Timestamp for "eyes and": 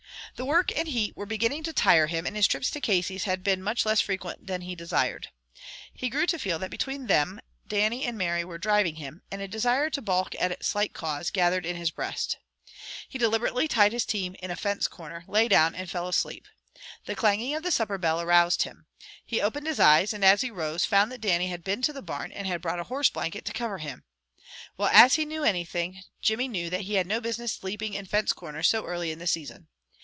19.81-20.23